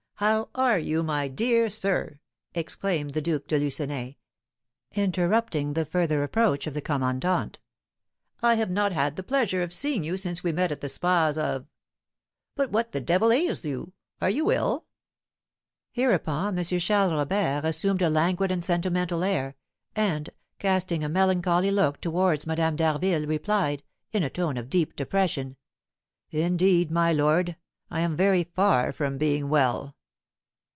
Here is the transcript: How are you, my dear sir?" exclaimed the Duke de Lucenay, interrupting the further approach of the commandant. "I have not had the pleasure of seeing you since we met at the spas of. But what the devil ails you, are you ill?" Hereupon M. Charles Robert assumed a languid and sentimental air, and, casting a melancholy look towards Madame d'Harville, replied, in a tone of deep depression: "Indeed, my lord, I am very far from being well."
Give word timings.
How 0.21 0.49
are 0.53 0.77
you, 0.77 1.01
my 1.01 1.27
dear 1.27 1.67
sir?" 1.67 2.19
exclaimed 2.53 3.13
the 3.15 3.23
Duke 3.23 3.47
de 3.47 3.57
Lucenay, 3.57 4.17
interrupting 4.91 5.73
the 5.73 5.83
further 5.83 6.21
approach 6.21 6.67
of 6.67 6.75
the 6.75 6.79
commandant. 6.81 7.59
"I 8.39 8.53
have 8.53 8.69
not 8.69 8.91
had 8.91 9.15
the 9.15 9.23
pleasure 9.23 9.63
of 9.63 9.73
seeing 9.73 10.03
you 10.03 10.17
since 10.17 10.43
we 10.43 10.51
met 10.51 10.71
at 10.71 10.79
the 10.81 10.89
spas 10.89 11.39
of. 11.39 11.65
But 12.55 12.69
what 12.71 12.91
the 12.91 13.01
devil 13.01 13.31
ails 13.31 13.65
you, 13.65 13.93
are 14.21 14.29
you 14.29 14.51
ill?" 14.51 14.85
Hereupon 15.91 16.55
M. 16.55 16.63
Charles 16.65 17.13
Robert 17.13 17.65
assumed 17.67 18.03
a 18.03 18.09
languid 18.11 18.51
and 18.51 18.63
sentimental 18.63 19.23
air, 19.23 19.55
and, 19.95 20.29
casting 20.59 21.03
a 21.03 21.09
melancholy 21.09 21.71
look 21.71 21.99
towards 21.99 22.45
Madame 22.45 22.75
d'Harville, 22.75 23.25
replied, 23.25 23.81
in 24.11 24.21
a 24.21 24.29
tone 24.29 24.57
of 24.57 24.69
deep 24.69 24.95
depression: 24.95 25.57
"Indeed, 26.29 26.91
my 26.91 27.11
lord, 27.11 27.55
I 27.89 28.01
am 28.01 28.15
very 28.15 28.43
far 28.43 28.91
from 28.93 29.17
being 29.17 29.49
well." 29.49 29.95